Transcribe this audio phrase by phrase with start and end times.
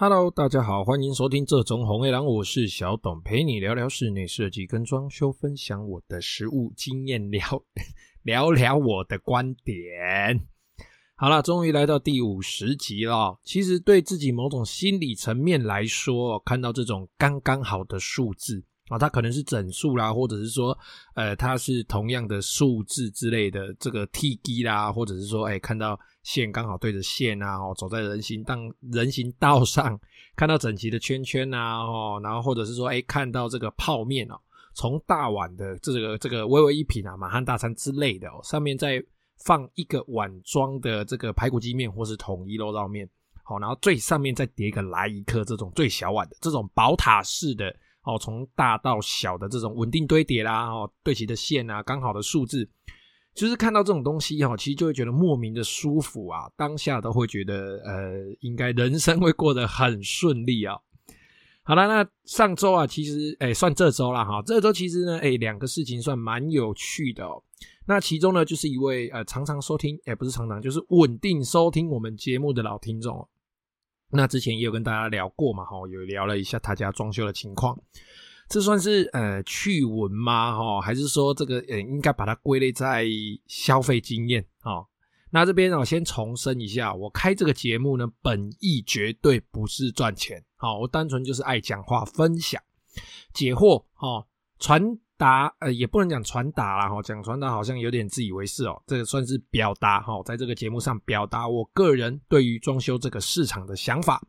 [0.00, 7.42] Hello，大家好，欢迎收听这种红黑狼，我是小董，陪你聊聊室内设计跟装修，分享我的实务经验，聊
[8.22, 10.46] 聊聊我的观点。
[11.16, 13.40] 好了，终于来到第五十集了。
[13.42, 18.62] 其实对自己某种心理层面来说，看到这种刚刚好的数字。
[18.90, 20.78] 啊，它可能是整数啦，或者是说，
[21.14, 28.54] 呃，它是同样的数字之类的，这个 T G 啦，或者是说，哎、看到线刚好对着线啊，哦，走在人行道
[28.92, 29.98] 人行道上，
[30.36, 34.38] 看到整齐的圈圈啊，哦，然后或者是说，哎、看到这个泡面哦，
[34.74, 39.02] 从大碗的这个这个微微一品啊，满汉大餐之类的哦，上面再
[39.42, 43.08] 放一个碗装的这个排骨鸡面或是统一肉燥面，
[43.42, 47.74] 好，然后最上面再叠一个来一客这种最小碗的这种宝塔式的。
[48.04, 52.66] 哦，从大到小的这种稳定堆叠啦，哦，对齐的线啊，刚好的数字，
[53.38, 60.76] 就是看到这种东西哈，其实就会觉得莫名的舒服啊，当下都会觉得呃，应该人生会过得很顺利啊。
[61.62, 67.40] 好了，那上周啊，其实哎，算这周了哈，这周其实呢，哎，两个事情算蛮有趣的哦。
[67.86, 73.28] 那其中呢，就是一位呃，常常收听，哎，不是常常，就是稳定收听我们节目的老听众。
[74.10, 77.78] 那之前也有跟大家聊过嘛，哈，有聊了一下他家装修的情况，
[78.48, 80.56] 这算是呃趣闻吗？
[80.56, 83.06] 哈，还是说这个呃应该把它归类在
[83.46, 84.44] 消费经验？
[84.60, 84.86] 哈，
[85.30, 92.62] 那这边我先重申一下，我开这个节目呢，本意绝对不是赚钱，好，我单纯就是爱讲话、分享、
[93.32, 94.26] 解惑，哈，
[94.58, 94.98] 传。
[95.18, 98.80] 达呃也不能讲传达啦哈，讲传达好像有点自以为是哦。
[98.86, 104.22] 这个算是表达哈，在这个节目上表达我个人对于装修这个市场的想法。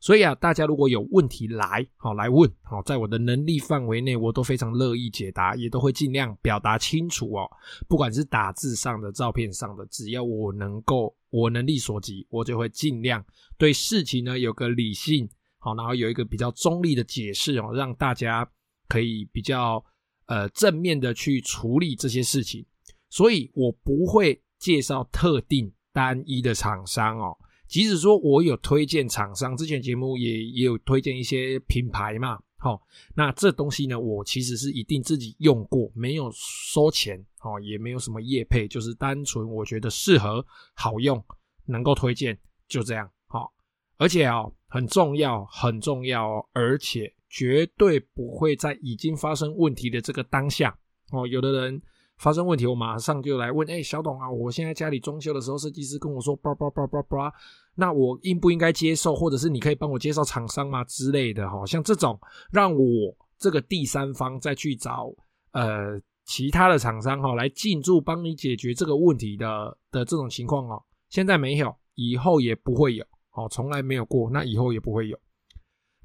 [0.00, 7.48] 所以啊，大家如果有问题来好来问好，在我的能力范围内，我都非常乐意解答，也都会尽量表达清楚哦。
[7.88, 13.24] 不管是打字上的、照片上的，只要我能够我能力所及，我就会尽量
[13.58, 18.48] 对事情呢有个理性好，然后有一个比较中立的解释哦，让大家
[18.88, 19.84] 可以比较。
[20.28, 22.66] 呃，正面的去处理这些事情，
[23.08, 27.38] 所以我不会介绍特定单一的厂商哦。
[27.66, 32.80] 即使说我有推荐厂商，之前节目也也有推荐一些品牌嘛，好、哦，
[33.14, 40.44] 那这东西呢，我其实是一定自己用过，没有收钱哦，也没有什么业配，就是单纯我觉得适合、
[40.74, 41.22] 好用，
[41.64, 42.38] 能够推荐，
[42.68, 43.50] 就这样，好、哦，
[43.96, 47.12] 而且哦，很重要，很重要哦，而且。
[47.28, 50.74] 绝对不会在已经发生问题的这个当下
[51.10, 51.26] 哦。
[51.26, 51.82] 有的人
[52.18, 57.32] 发生问题，我马上就来问：哎，小董啊，我现在家里装修的时候，设计师跟我说，叭叭叭叭叭，
[57.74, 59.14] 那我应不应该接受？
[59.14, 60.82] 或者是你可以帮我介绍厂商吗？
[60.84, 62.18] 之类的哈，像这种
[62.50, 65.12] 让我这个第三方再去找
[65.52, 75.18] 呃其他的厂商哈来进驻帮你解决这个问题的的这种情况哦，现在没有，以后也不会有哦，从来没有过，那以后也不会有。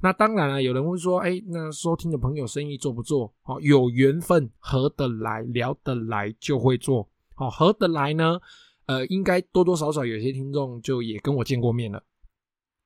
[0.03, 3.31] 那当然了，有人会说，哎、那收听的朋友生意做不做？
[3.43, 7.07] 好，有缘分，合得来，聊得来就会做。
[7.35, 8.39] 好，合得来呢，
[8.87, 12.03] 呃，应该多多少少有些听众就也跟我见过面了。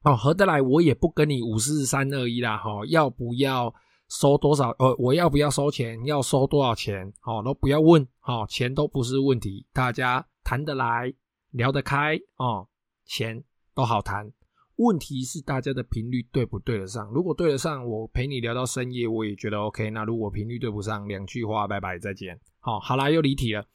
[0.04, 2.58] 哦，合得来，我也不跟你五四三二一啦。
[2.58, 3.74] 哈，要不要
[4.10, 4.72] 收多少？
[4.78, 6.04] 呃，我要不要收钱？
[6.06, 7.12] 要收多少钱？
[7.22, 8.06] 好，都不要问。
[8.20, 11.14] 好，钱都不是问题，大家谈得来，
[11.52, 12.68] 聊得开，哦，
[13.06, 13.44] 钱
[13.74, 14.32] 都好谈。
[14.78, 17.10] 问题是大家的频率对不对得上？
[17.12, 19.90] 如果对得上，我陪你聊到深夜，我也觉得 OK。
[19.92, 22.38] 那如果频率对不上，两句话，拜拜，再见。
[22.60, 23.66] 好，好啦，又离题了。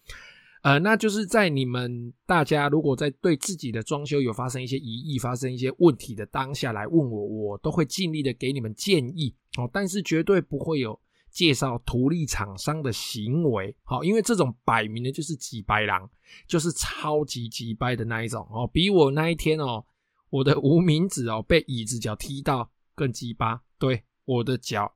[0.62, 9.34] 呃，那就是在你们大家如果在对自己的装修有发生一些疑义、发生一些问题的当下来问我，我都会尽力的给你们建议。
[9.56, 11.00] 哦，但是绝对不会有
[11.31, 13.75] 介绍图利厂商的行为。
[13.84, 16.06] 好，因为这种摆明的就是机掰郎，
[16.47, 18.47] 就是超级机掰的那一种。
[18.50, 19.83] 哦，比我那一天哦。
[20.31, 23.61] 我的无名指哦，被椅子脚踢到更鸡巴。
[23.79, 24.93] 对，我的脚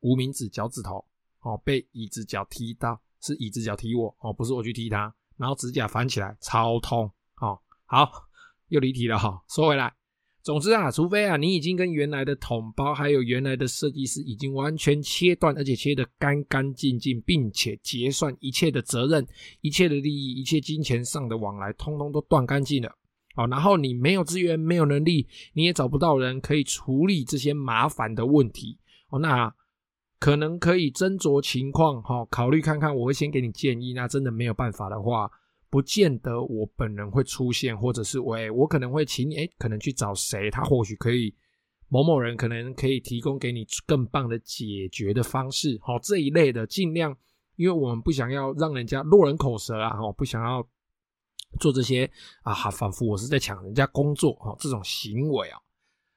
[0.00, 1.04] 无名指脚趾头
[1.42, 5.14] 哦，被椅子脚踢到，是椅子脚踢我哦，不是我去踢他。
[5.36, 7.58] 然后指甲翻起来超痛哦。
[7.84, 8.10] 好，
[8.68, 9.40] 又离题了哈、哦。
[9.48, 9.92] 说回来，
[10.42, 19.26] 总之啊，除非啊你已经跟原来的桶包还有原来的设计师已经完全切断，而且切得干干净净，并且结算一切的责任、
[19.60, 22.96] 一切的利益、一切金钱上的往来，通通都断干净了。
[23.34, 28.78] 好，然后你没有资源，没有能力，你也找不到人可以处理这些麻烦的问题。
[29.08, 29.54] 哦，那
[30.18, 32.94] 可能可以斟酌情况，哈，考虑看看。
[32.94, 33.94] 我会先给你建议。
[33.94, 35.30] 那真的没有办法的话，
[35.70, 41.34] 不见得我本人会出现，或者是我，我可能会请你，诶，可能去找谁，他或许可以，
[41.88, 45.78] 某某人可能可以提供给你更棒的解决的方式。
[45.82, 47.16] 好，这一类的尽量，
[47.56, 50.66] 因为我们不想要让人家落人口舌啊，哈，不想要。
[51.60, 52.10] 做这些
[52.42, 55.58] 啊，仿佛我是在抢人家工作哈，这种行为啊，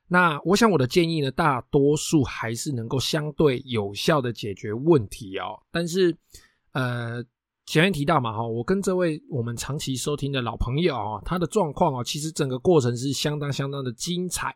[0.07, 5.59] 那我想我的建议呢，大多数还是能够相对有效的解决问题哦。
[5.71, 6.15] 但是，
[6.73, 7.23] 呃，
[7.65, 14.55] 前面提到嘛，哈，我跟这位我们长期收听的老朋友啊，他的状况啊，其实整个过程是相当相当的精彩。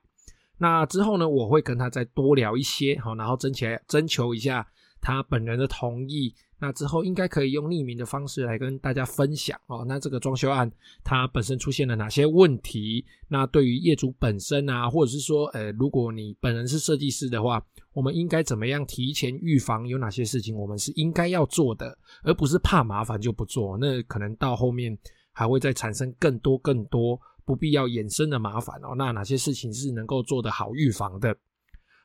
[0.58, 4.68] 那之后呢，我会跟他再多聊一些，好，然后征求征求一下
[5.02, 6.34] 他本人的同意。
[6.60, 9.86] 那之后应该可以用匿名的方式来跟大家分享哦。
[9.88, 10.70] 那这个装修案
[11.04, 13.06] 它本身出现了哪些问题？
[13.28, 19.88] 那对于业主本身啊，或者是说，呃，如果你本人是设计师的话，我们应该怎么样提前预防？
[19.88, 23.78] 有哪些事情我们是应该要做的，而不是怕麻烦就不做？
[23.78, 24.98] 那可能到后面
[25.32, 28.94] 还会再产生更多更多不必要衍生的麻烦哦。
[28.98, 31.36] 那哪些事情是能够做得好预防的？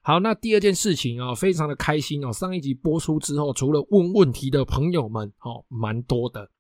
[0.07, 2.31] 好，那第二件事情哦，非常的开心哦。
[2.31, 6.51] 上一集播出之后，除了问问题的朋友们哦，蛮多的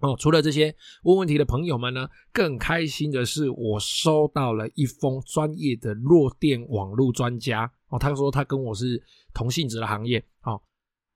[0.00, 0.16] 哦。
[0.18, 0.74] 除了这些
[1.04, 7.98] 问问题的朋友们呢，更开心的是，我收到了一封专业的弱电网络专家哦。
[7.98, 9.00] 他说他跟我是
[9.32, 10.60] 同性质的行业哦，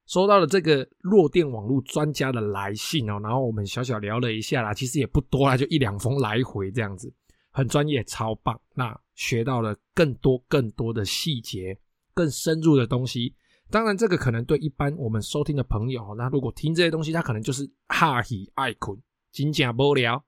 [0.06, 3.19] 收到了这个弱电网络专家的来信哦。
[3.21, 7.12] 然后我们小小聊了一下啦，其实也不多啦，就一两封来回这样子。
[7.53, 8.61] 很专业，超棒！
[8.75, 11.79] 那学到了更多更多的细节，
[12.15, 13.35] 更深入的东西。
[13.71, 18.99] 当然，这个可能对一般我们收听的朋友，那如果听这些东西，他可能就是哈喜爱困，
[19.31, 20.23] 真假无聊，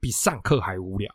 [0.00, 1.14] 比上课还无聊，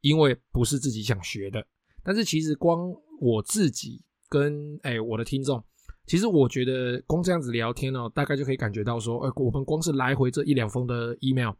[0.00, 1.66] 因为不是自己想学的。
[2.02, 5.62] 但是其实光我自己跟哎、我的听众，
[6.06, 11.52] 其实我觉得光这样子聊天哦，大概就可以感觉到说，哎、欸，我们光是来回这一两封的 email。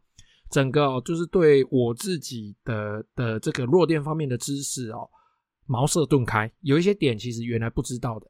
[0.53, 5.09] 整个哦，就是对我自己的的这个弱电方面的知识哦，
[5.65, 6.49] 茅塞顿开。
[6.61, 8.27] 有一些点其实原来不知道的，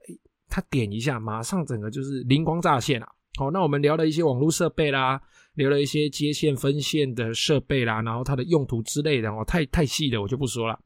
[0.48, 3.08] 他点一下，马上整个就是灵光乍现啊。
[3.36, 5.22] 好，那我们聊了一些网络设备啦，
[5.56, 10.80] 聊了一些接线分线的设备啦，然后它的用途之类的哦，太太细的我就不说了。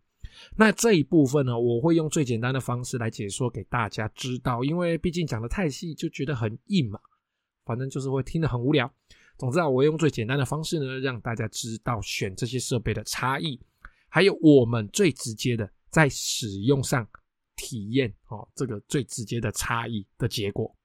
[0.55, 6.99] 那这一部分呢，我会用最简单的方式来解说给大家知道，因为毕竟讲得太细就觉得很硬嘛，
[7.63, 8.91] 反正就是会听得很无聊。
[9.37, 13.59] 总之啊，我用最简单的方式呢，让大家知道选这些设备的差异，
[14.09, 17.07] 还有我们最直接的在使用上
[17.55, 20.75] 体验哦，这个最直接的差异的结果。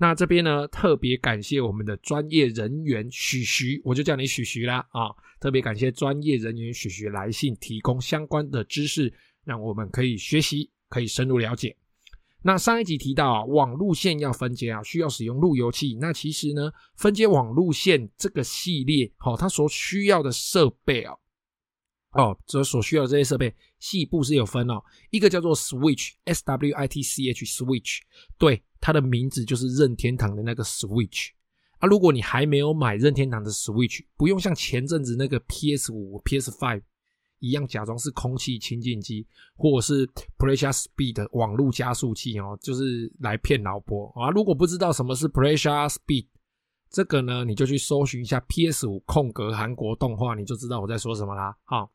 [0.00, 5.10] 那这边呢，特别感谢我们的专业人员许徐，我就叫你许徐啦啊！
[5.40, 9.12] 特别感谢专业人员许徐来信提供相关的知识，
[9.44, 11.76] 让我们可以学习，可以深入了解。
[12.42, 15.96] 那上一集提到啊，网路线要分接啊，需要使用路由器。
[16.00, 21.14] 那其实呢，分接网路线这个系列，好，它所需要的设备啊，
[22.12, 24.80] 哦，这所需要的这些设备，细部是有分哦。
[25.10, 27.98] 一个叫做 switch，s w i t c h，switch，
[28.38, 31.30] 对，它的名字就是任天堂的那个 switch。
[31.78, 36.82] 啊，如果你还没有买任天堂的 switch，不用像前阵子那个 PS 五、PS Five。
[37.40, 39.26] 一样假装是空气清净机，
[39.56, 40.06] 或者是
[40.38, 44.30] Pressure Speed 网络加速器哦，就是来骗老婆啊！
[44.30, 46.26] 如果不知道什么是 Pressure Speed，
[46.90, 51.56] 这个呢，你就去搜寻一下 PS 五空格韩国动画，你就知道我在说什么啦。
[51.64, 51.90] 好，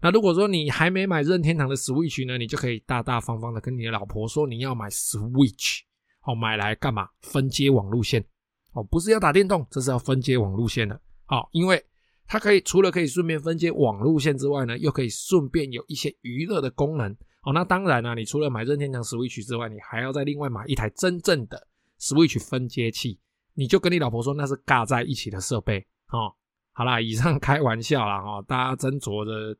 [0.00, 5.80] 那如果说你还没买任天堂的 Switch 呢，你就可以大大方方的跟你的老婆说你要买 Switch，
[6.20, 7.08] 好，买来干嘛？
[7.22, 8.24] 分接网路线
[8.72, 11.00] 哦，不是要打电动，这是要分接网路线的。
[11.26, 11.84] 好，因为。
[12.28, 17.10] 它可以除了可以顺便分接网路线之外呢，又可以顺便有一些娱乐的功能
[17.42, 17.54] 哦。
[17.54, 21.66] 那当然啊，你除了买任天堂 Switch 之外，你还要再另外买一台真正的
[21.98, 23.18] Switch 分接器。
[23.54, 26.32] 你就跟你老婆说那是尬在一起的设备哦。
[26.72, 29.56] 好啦，以上开玩笑啦哦，大家斟酌的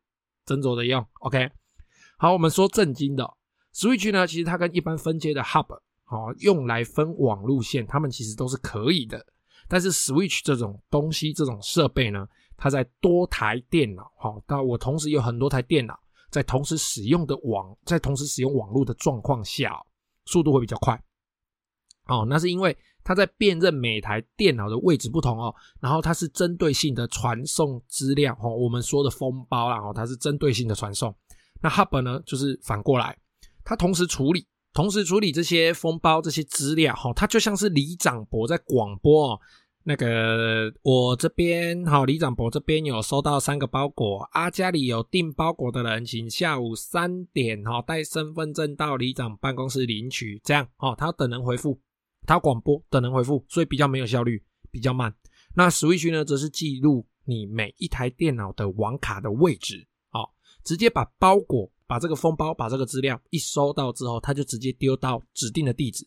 [0.47, 1.05] 斟酌的用。
[1.21, 1.51] OK，
[2.19, 3.29] 好，我们说正经的
[3.75, 5.75] Switch 呢，其实它跟一般分接的 Hub
[6.07, 9.27] 哦，用来分网路线，它们其实都是可以的。
[9.67, 12.27] 但是 Switch 这种东西，这种设备呢，
[12.59, 15.99] 它在多台电脑，好，但我同时有很多台电脑
[16.29, 19.81] 在同时使用的网，在同时使用网络的状况下，
[20.27, 21.01] 速度会比较快。
[22.09, 31.15] 哦，那是因为它在辨认每台电脑的位置不同哦，然后它是针对性的传送资料哦，我们说的封包啦哦，它是针对性的传送。
[31.61, 33.17] 那 Hub 呢，就是反过来，
[33.63, 39.41] 它同时处理，同时处理这些封包这些资料哈，它就像是里长伯在广播哦。
[39.89, 51.81] 那个，我这边好，李长伯这边有收到三个包裹啊，家里有订包裹的人，请下午三点哈带身份证到李长办公室领取，这样哦，他要等人回复，
[52.27, 55.15] 他广播等人回复，所以比较没有效率，比较慢。
[55.55, 60.29] 那 Switch 呢，则是记录你每一台电脑的网卡的位置，哦，
[60.63, 66.07] 直接把包裹，把这个封包，把这个资料一收到之后，他就直接丢到指定的地址。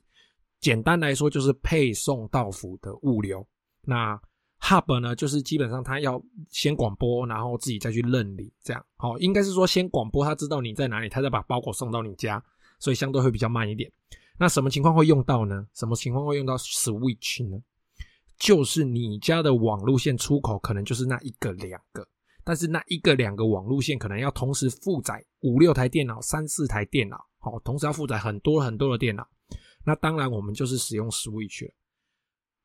[0.60, 3.44] 简单来说，就是配送到府的物流。
[3.84, 4.20] 那
[4.62, 8.86] Hub 呢，就是基本上它要先广播，然后自己再去认领，这样。
[8.96, 12.44] 好，应该是说先广播，他知道你在哪里，他再把包裹送到你家，
[12.80, 13.92] 所以相对会比较慢一点。
[14.38, 15.68] 那什么情况会用到呢？
[15.74, 17.58] 什么情况会用到 Switch 呢？
[18.38, 22.08] 就是你家的网路线出口可能就是那一个两个，
[22.44, 29.28] 但是那一个两个网路线可能要同时负载五六台电脑、三四台电脑，好，同时要负载很多很多的电脑。
[29.84, 31.74] 那当然我们就是使用 Switch 了。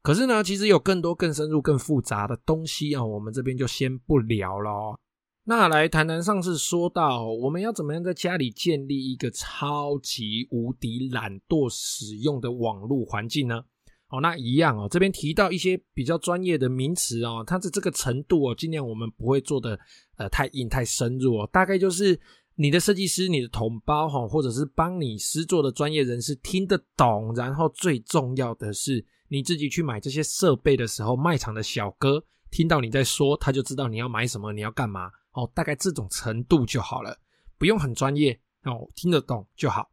[0.06, 4.96] 可是呢，其实有更多更深入、更复杂的东西啊，我们这边就先不聊了。
[5.42, 13.64] 那来谈谈上次说到我们要怎么样在家里建立一个超级无敌懒惰使用的网络环境呢？
[14.10, 19.76] 哦，那一样哦，这边提到一些比较专业的名词哦，它的这个程度哦，尽量我们不会做的
[20.18, 22.16] 呃太硬太深入哦，大概就是
[22.54, 37.18] 你的设计师、你的同胞哈，或者是帮你师作的专业人士听得懂，然后最重要的是你自己去买这些设备的时候，卖场的小哥听到你在说，他就知道你要买什么，你要干嘛哦，大概这种程度就好了，
[37.58, 39.90] 不用很专业哦，听得懂就好。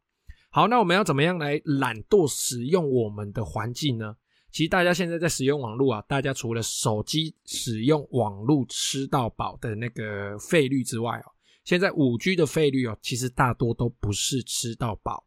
[0.50, 4.16] 好，那我们要怎么样来懒惰使用我们的环境呢？
[4.52, 11.26] 其实大家现在在使用网络啊，大家除了手机使用网络吃到饱的那个费率之外哦，
[11.64, 15.23] 现在五 G 的费率哦，其实大多都不是吃到饱，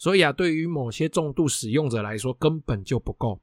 [0.00, 3.38] 所以啊，对于某些重度使用者来说根本就不够。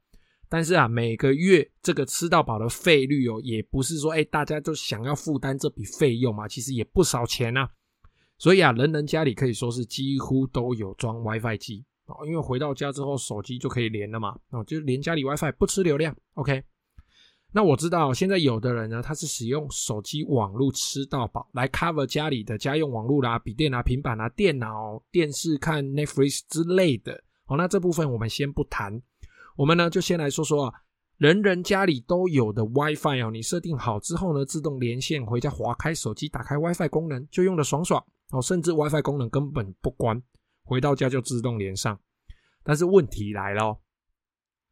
[0.49, 7.69] 但是啊，每个月这个吃到饱的费率哦，也不是说哎，大家都想要负担这笔费用嘛，其实也不少钱啊。
[8.39, 16.15] 所以啊，人人家里可以说是几乎都有装 WiFi 机哦，因为回到家之后手机就可以连了嘛，哦，就连家里 WiFi 不吃流量。
[16.33, 16.63] OK，
[17.57, 27.19] 那我知道现在有的人呢，他是使用手机网络吃到饱来 cover 家里的家用网络啦、笔电啊、平板啊、电脑、电视看 Netflix 之类的。
[27.47, 29.01] 哦，那这部分我们先不谈，
[29.55, 30.73] 我们呢就先来说说啊，
[31.17, 38.05] 人人家里都有的 WiFi 哦，你设定好之后呢，自动连线回家，划开手机，打开 WiFi 功能，就用的爽爽。
[38.29, 40.21] 哦，甚至 WiFi 功能根本不关，
[40.63, 41.99] 回到家就自动连上。
[42.63, 43.81] 但是问题来了，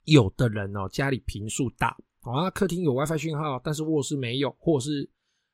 [0.03, 1.97] 有的人哦，家里频数大，
[2.31, 5.09] 啊，客厅有 WiFi 讯号，但是卧室没有，或是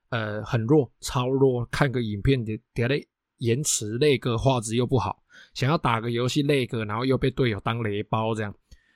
[0.09, 5.23] 呃很弱、超弱，看个影片的点嘞延迟那个画质又不好，
[5.53, 8.53] 想要打个游戏那个，然后又被队友当雷包这样。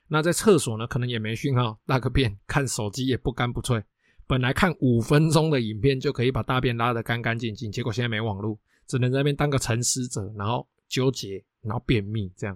[0.08, 3.84] 那在厕所呢，可能也没讯号，大个便看手机也不干不脆。
[4.27, 8.60] 本来看五分钟的影片就可以把大便拉得干干净净，结果现在没网络。
[8.88, 12.55] 只能在那边当个沉思者，然后纠结，然后便秘这样，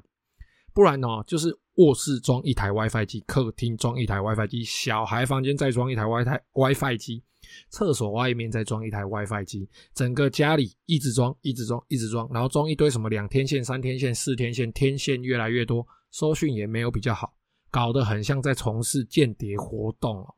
[0.76, 7.24] 不然哦，就是卧室装一台 WiFi 机，客厅装一台 WiFi 机，小孩房间再装一台 WiFi WiFi 机，
[7.70, 17.34] 厕所外面再装一台 WiFi 机，整个家里一直装，一直装，一直装，然后装一堆什么两天线、三天线、四天线，天线越来越多，收讯也没有比较好，
[17.72, 20.36] 搞得很像在从事间谍活动哦。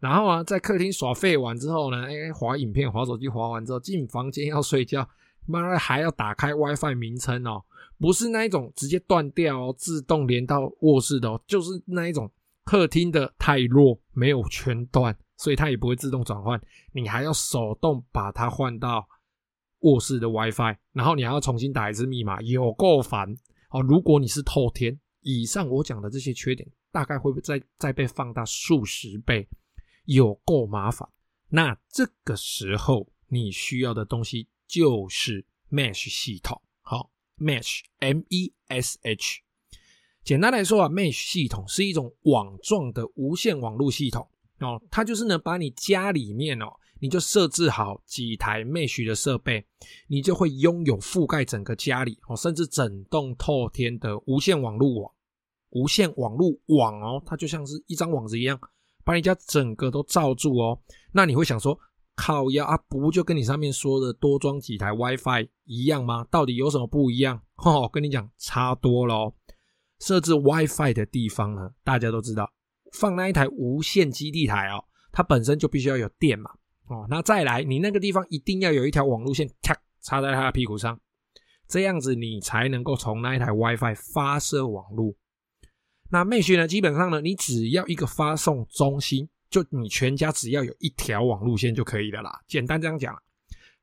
[0.00, 5.06] 然后啊，在客厅耍废完之后呢，哎，滑影片、滑手机，滑完之后进房间要睡觉。
[5.44, 7.62] 妈的，还要打开 WiFi 名称哦，
[7.98, 12.30] 不是那一种直接断掉哦，自动连到卧室的哦，就是那一种
[12.64, 16.60] 客厅的太弱，没有全断，所以它也不会自动转换，
[16.92, 19.06] 你还要手动把它换到
[19.80, 23.36] 卧室的 WiFi，然后你还要重新打一次密码，有够烦
[23.70, 23.82] 哦。
[23.82, 29.48] 如果你是透天，以上我讲的这些缺点，大概会不会再再被放大数十倍，
[30.04, 31.08] 有够麻烦。
[31.48, 34.48] 那这个时候你需要的东西。
[34.68, 36.60] 就是 Mesh 系统，
[37.38, 39.40] ，Mesh，M E S H。
[40.24, 44.28] 简单来说啊，Mesh 系统是一种网状的无线网络系统
[44.60, 44.80] 哦。
[44.90, 46.66] 它就是呢，把你家里面哦，
[47.00, 49.64] 你就设置好几台 Mesh 的设备，
[50.06, 55.12] 你就会拥有覆盖整个家里哦，甚至整栋透天的无线网络网。
[55.70, 58.58] 无线网络网哦，它就像是一张网子一样，
[59.04, 60.78] 把你家整个都罩住哦。
[61.12, 61.78] 那你会想说，
[62.18, 66.26] 靠腰啊，不就跟你上面说的多装几台 WiFi 一样吗？
[66.28, 67.40] 到底有什么不一样？
[67.58, 69.34] 哦，我跟你讲，差多了哦。
[70.00, 72.50] 设置 WiFi 的地方呢，大家都知道，
[72.92, 76.50] 放那一台无线基地台哦，它本身就必须要有电嘛。
[76.88, 80.98] 哦，那再来，你那个地方一定要有一条网路线，咔，插在它的屁股上，
[81.68, 85.16] 这样子你才能够从那一台 WiFi 发射网路。
[86.10, 89.28] 那 Mesh 呢，基本上呢，你只要一个发送中心。
[89.50, 92.40] 就你全家只要有一条网路线就可以了啦。
[92.46, 93.16] 简单这样讲，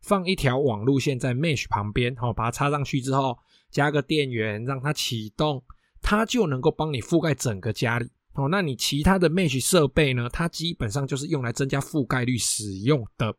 [0.02, 3.38] 放一条网路线在 Mesh 旁边，好，把它插上去之后，
[3.72, 5.64] 加个电源让它启动，
[6.02, 8.10] 它就能够帮你覆盖整个家里。
[8.34, 10.30] 哦，那你其他的 Mesh 设备呢？
[10.30, 13.36] 它基本上就是用来增加覆盖率使用的。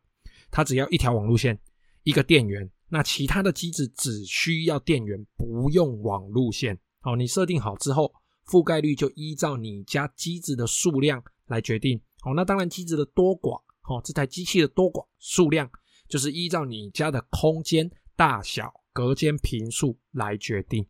[0.49, 1.57] 它只要一条网路线，
[2.03, 6.77] 一个电源，那其他的机子只需要电源，不用网路线。
[6.99, 8.11] 好，你设定好之后，
[8.47, 12.01] 覆盖率就依照你家机子的数量来决定。
[12.21, 15.69] 好，那当然机子的多寡，好，这台机器的多寡数量，
[16.09, 20.85] 就是依照你家的空间大小、隔间频数来决定。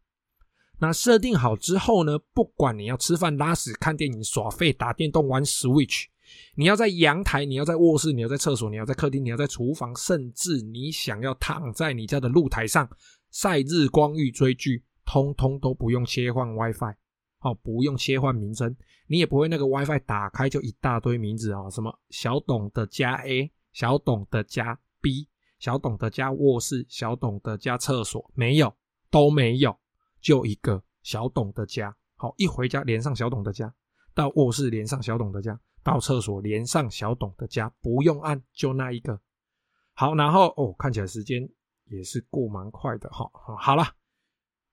[0.79, 6.05] 那设定好之后呢，不管你要吃饭、拉屎、看电影、耍废、打电动、玩 Switch，
[6.55, 12.87] 你要在阳台，你要在卧室，你要在厕所，你要在客厅，你要在厨房，甚至你想要躺在你家的露台上
[13.31, 16.95] 晒日光浴追剧，通通都不用切换 WiFi，
[17.39, 18.75] 哦，不用切换名称，
[19.07, 25.29] 你也不会那个 WiFi 打开就一大堆名字啊、哦，什么小董的加 A，小董的加 B，
[25.59, 28.73] 小董的加卧室，小董的加厕所，没有，
[29.09, 29.77] 都没有。
[30.19, 33.73] 就一个小董的家，好，一回家连上小董的家，
[34.13, 39.21] 到卧室连上小董的家，到厕所连上小董的家，不用按，就那一个。
[39.93, 41.47] 好，然后哦，看起来时间
[41.85, 43.29] 也是过蛮快的哈。
[43.59, 43.85] 好了，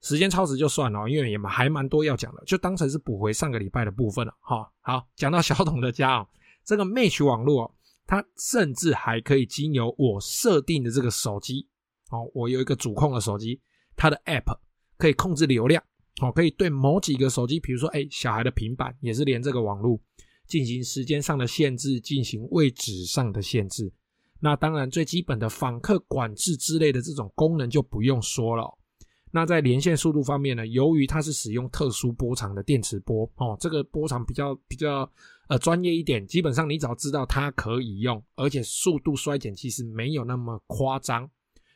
[0.04, 4.70] 时间超时就算了，因为也还蛮多要讲的，就当成是补回上个礼拜的部分了哈。
[4.82, 6.28] 好，讲到小董的家哦，
[6.64, 7.74] 这个 Mesh 网络，
[8.06, 11.66] 它甚至还可以经由我设定的这个手机
[12.10, 13.60] 哦，我有一个主控的手机，
[13.96, 14.58] 它的 App。
[14.96, 15.82] 可以控制流量，
[16.22, 20.00] 哦，可以对某几个手机，比如说，哎，小孩的平板也是连这个网络，
[20.46, 23.92] 进行时间上的限制，进行位置上的限制。
[24.38, 28.72] 那当然，最基本的访客管制之类的这种功能就不用说了。
[29.36, 35.10] 那在连线速度方面呢，由于它是使用特殊波长的电磁波，哦，这个波长比较比较
[35.48, 41.28] 呃专业一点，基本上你只要知道它可以用，而且速度衰减其实没有那么夸张，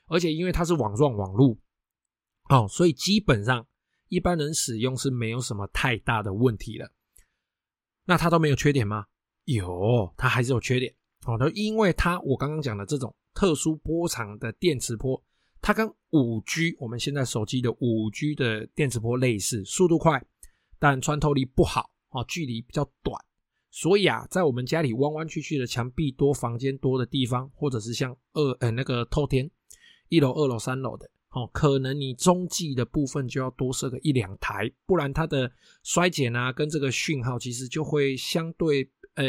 [0.07, 1.59] 而且因为它是网状网络。
[2.49, 3.67] 哦，所以基本上
[4.09, 6.89] 一般人使用是没有什么太大的问题了。
[8.05, 9.05] 那它都没有缺点吗？
[9.47, 10.95] 有，它还是有缺点。
[11.25, 15.21] 好的，因为它我刚刚讲的这种特殊波长的电磁波，
[15.61, 20.25] 它跟五 G 我们现在手机的五 G 的电磁波类似，速度快，
[20.79, 23.23] 但穿透力不好，哦，距离比较短。
[23.71, 29.51] 所以啊，在我们家里弯弯曲曲的墙壁多、房间多的地方，或者是像二呃那个透天
[30.09, 31.11] 一楼、二楼、三楼的。
[31.31, 39.25] 哦，可能你中继的部分就要多设个一两台，不然它的衰减啊，跟这个讯号其实就会相对呃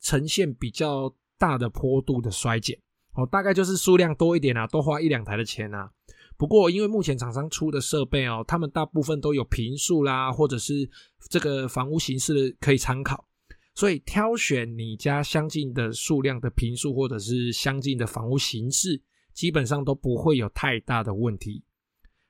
[0.00, 2.78] 呈现比较大的坡度的衰减。
[3.14, 5.90] 哦，大概就是数量多一点啊，多花一两台的钱啊。
[6.36, 10.88] 不过因为目前厂商出的设备哦，他们大部分都有坪数啦，或者是
[11.28, 13.26] 这个房屋形式可以参考，
[13.74, 19.02] 所以挑选你家相近的数量的坪数，或者是相近的房屋形式。
[19.34, 21.62] 基本上都不会有太大的问题。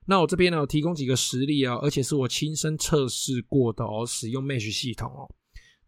[0.05, 5.27] 那我这边呢，有提供几个实例啊，而且是我亲身测试过的哦，使用 Mesh 系统哦。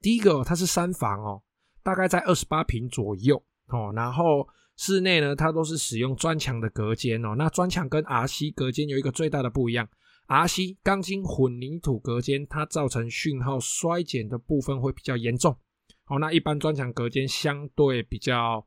[0.01, 1.43] 第一个，它是三房哦，
[1.83, 3.93] 大概在二十八坪左右哦。
[3.95, 4.49] 然后
[4.81, 7.35] 室内呢，它都是使用砖墙的隔间哦。
[7.37, 9.87] 那砖墙跟 RC 隔间有一个最大的不一样
[10.27, 15.55] ，RC 钢筋混凝土隔间，它造成讯号衰减的部分会比较严重。
[16.07, 18.67] 哦，那一般砖墙隔间相对比较。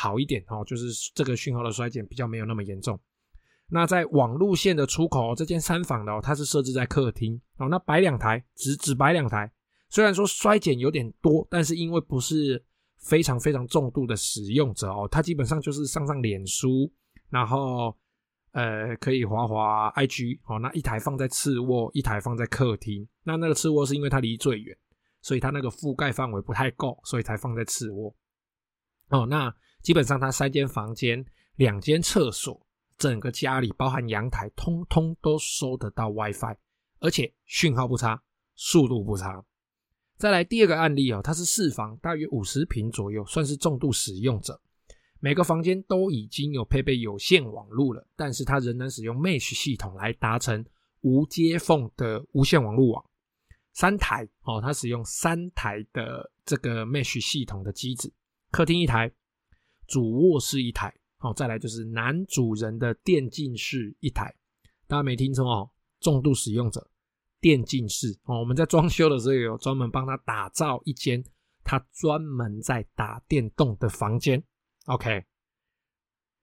[0.00, 2.96] 好一点哦，就是这个讯号的衰减比较没有那么严重。
[3.68, 9.50] 那在网路线的出口，这间三房的哦，它是设置在客厅哦，那摆两台，只只摆两台。
[9.90, 12.64] 虽然说衰减有点多，但是因为不是
[12.98, 16.92] 非常非常重度的使用者哦，它基本上就是上上脸书，
[17.30, 17.96] 然后
[18.52, 23.08] 呃可以滑滑 IG 哦，那一台放在次卧，一台放在客厅。
[23.24, 24.76] 那那个次卧是因为它离最远，
[25.22, 28.14] 所以它那个覆盖范围不太够，所以才放在次卧。
[29.08, 29.54] 哦，那。
[29.80, 32.66] 基本上，它三间房间、两间厕所，
[32.98, 36.56] 整个家里包含阳台，通通都收得到 WiFi，
[36.98, 38.20] 而且讯号不差，
[38.56, 39.42] 速度不差。
[40.18, 44.60] 再来第二个案例哦，它是四房，大约五十平左右，算是重度使用者。
[45.20, 50.64] 每个房间都已经有配备有线网络了，但是它仍然使用 Mesh 系统来达成
[51.02, 53.04] 无接缝的无线网络网。
[53.72, 58.12] 三台哦，它使用三台的这个 Mesh 系统的机子，
[58.50, 59.12] 客厅一台。
[59.86, 64.34] 主卧室一台，好，再来就是男主人的电竞室一台，
[64.86, 66.86] 大家没听错哦，重度使用者
[67.40, 68.18] 电竞室。
[68.24, 71.22] 哦，我们在装修的时候有专门帮他打造一间
[71.64, 74.42] 他专门在打电动的房间
[74.86, 75.24] ，OK，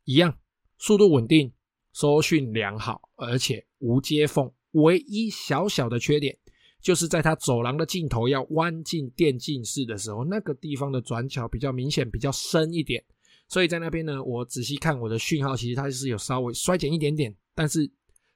[0.04, 0.38] 一样，
[0.78, 1.52] 速度稳定，
[1.94, 6.38] 收讯良好，而且无接缝，唯一小小的缺点
[6.80, 13.04] 就是在他走廊的尽头要弯进电竞室的时候，那个地方的转角比较明显，比较深一点。
[13.48, 17.92] 所以在那边呢，我仔细看我的讯号，其实它是有稍微衰减一点点，但是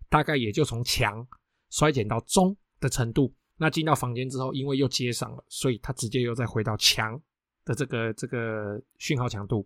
[0.10, 1.28] 大概也就从强
[1.70, 3.34] 衰减到中的程度。
[3.58, 7.22] 那进到房间之后，因为又接上了，所以它直接又再回到强
[7.66, 9.66] 的这个这个讯号强度。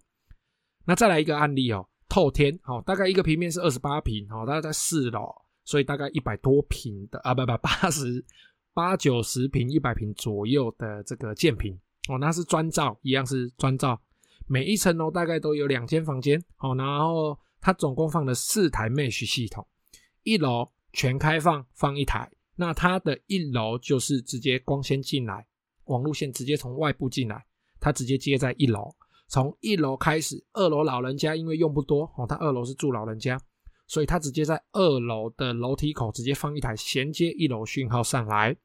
[0.83, 8.25] 那再来一个案例哦，透天，哦，大概一个平面是二十八平哦，大概在四楼，所以大概一百多平的啊，不不，八十
[8.73, 11.79] 八九十平、一百平左右的这个建平。
[12.09, 14.01] 哦，那是砖造，一样是砖造。
[14.47, 19.65] 每一层楼大概都有两间房间，哦，然后它总共放了四台 Mesh 系统，
[20.23, 25.45] 一楼全开放放一台，那它的一楼就是直接光纤进来，
[25.85, 27.45] 网路线直接从外部进来，
[27.79, 28.95] 它直接接在一楼，
[29.27, 33.37] 从一楼开始，二楼老人家因为用不多，哦，他二楼是住老人家，
[33.87, 38.55] 所以他直接在二楼的楼梯口直接放一台衔接一楼讯号上来，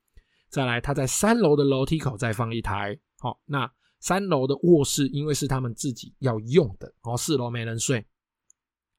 [0.48, 3.68] 再来他在三楼的楼梯口再放一台，好，那。
[4.00, 8.06] 三楼的卧室因为是他们自己要用的，哦，四楼没人睡，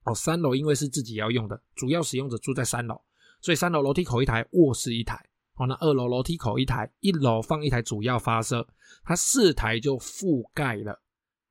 [0.03, 2.99] 哦，三楼因为是自己要用的，主要使用者住在三楼，
[3.41, 5.15] 所以三楼楼梯口一台，卧室一台，
[5.56, 8.67] 哦，那二楼楼梯口一台，一楼放一台主要发射，
[9.04, 11.02] 它四台就覆盖了，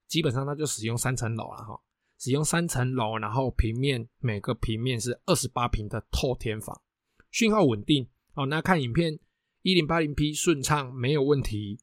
[0.07, 1.81] 基本上它就使用三层楼了哈，
[2.19, 6.81] 使用三层楼，然后平面每个平面是二十八平的透天房，
[7.31, 9.19] 讯号稳定，哦，那看影片
[9.63, 11.79] 一零八零 P 顺畅没有问题，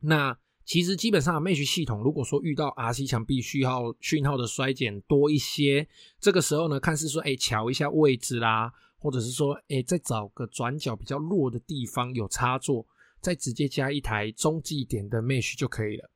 [0.00, 0.38] 那。
[0.62, 5.88] 其实基本上，Mesh 系统如果说遇到 RC 墙壁讯号讯号的衰减多一些，
[6.20, 12.86] 这个时候呢，看是说，哎，调一下位置啦，或者是说，哎，再找个转角比较弱的地方有插座，
[13.20, 16.10] 再直接加一台中继点的 Mesh 就可以了。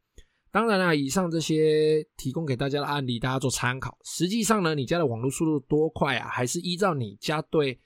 [0.52, 3.98] 当然啦，以上这些提供给大家的案例，大家做参考。
[4.04, 7.80] 实际上呢，你家的网络速度多快啊，还是依照你家对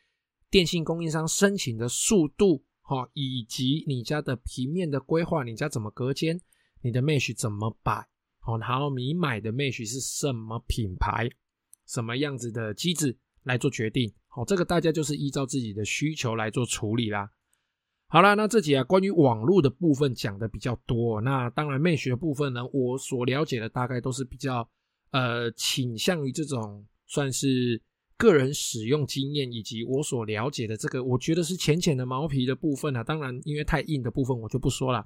[0.50, 6.38] 电信供应商申请的速度，哈，以及你家的平面的规划，你家怎么隔间。
[6.82, 8.06] 你的 Mesh 怎么摆？
[8.46, 11.28] 哦，然后你买的 Mesh 是什么品牌、
[11.87, 14.12] 什么样子的机子来做决定？
[14.38, 17.29] 哦，这个大家就是依照自己的需求来做处理啦。
[18.07, 21.20] 好啦，那这集啊，关于网络的部分讲的比较多。
[21.20, 24.66] 那当然，Mesh 的部分呢，我所了解的大概都是比较
[25.11, 27.83] 呃倾向于这种算是
[28.16, 33.03] 个人使用经验，以及我所了解的这个，我觉得是浅浅的毛皮的部分啊。
[33.03, 35.05] 当然，因为太硬的部分我就不说了。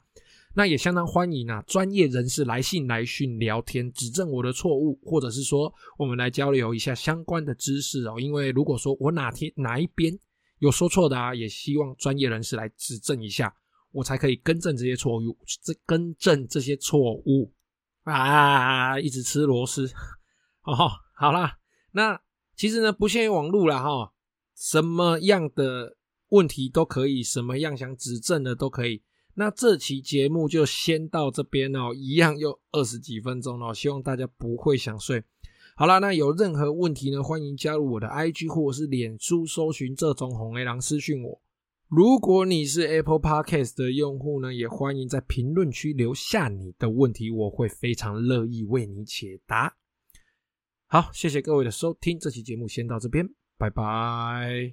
[0.54, 8.20] 那也相当欢迎啊，专业人士来信来讯聊天，指正我的错误，或者是说我们来交流一下相关的知识哦。
[8.20, 10.12] 因为如果说我哪天哪一边
[10.58, 13.54] 有说错的啊，也希望专业人士来指正一下，
[13.92, 17.50] 我才可以更正这些错误，这更正这些错误
[18.04, 19.00] 啊！
[19.00, 19.90] 一直吃螺丝
[20.64, 21.58] 哦，好啦，
[21.92, 22.20] 那
[22.56, 24.12] 其实呢，不限于网络啦哈，
[24.54, 25.96] 什么样的
[26.28, 29.02] 问题都可以，什么样想指正的都可以。
[29.34, 35.24] 那这期节目就先到这边哦，一样又二十几分钟了，希望大家不会想睡。
[35.74, 41.40] 好啦，那有任何问题呢，欢迎加入我的 IG 或者是脸书搜寻这种红 A 狼私讯我。
[41.88, 49.74] 如果你是 Apple Podcast 的用户呢，也欢迎在评论区留下你的问题，我会非常乐意为你解答。
[50.86, 54.70] 好，谢谢各位的收听，这期节目先到这边，拜拜。